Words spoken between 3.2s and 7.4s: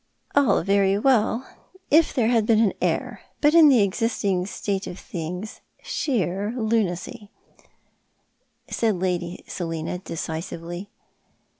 but in the existing state of things sheer lunacy,"